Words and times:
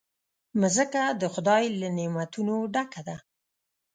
مځکه 0.61 1.03
د 1.21 1.23
خدای 1.33 1.63
له 1.79 1.87
نعمتونو 1.97 2.55
ډکه 2.73 3.01
ده. 3.07 3.17